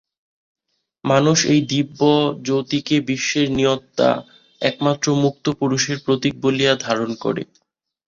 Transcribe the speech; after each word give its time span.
মানুষ 1.03 1.37
এই 1.53 1.61
দিব্যজ্যোতিকে 1.69 2.95
বিশ্বের 3.09 3.47
নিয়ন্তা, 3.51 4.09
একমাত্র 4.61 5.07
মুক্ত 5.23 5.45
পুরুষের 5.59 5.97
প্রতীক 6.05 6.33
বলিয়া 6.43 6.73
ধারণা 6.85 7.15
করে। 7.23 7.43